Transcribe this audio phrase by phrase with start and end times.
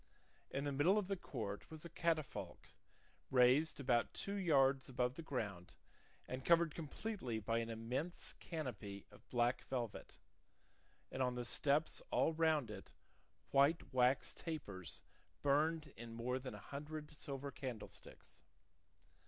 [0.49, 2.69] In the middle of the court was a catafalque,
[3.29, 5.75] raised about two yards above the ground
[6.27, 10.17] and covered completely by an immense canopy of black velvet,
[11.11, 12.93] and on the steps all round it
[13.51, 15.03] white wax tapers
[15.43, 18.41] burned in more than a hundred silver candlesticks.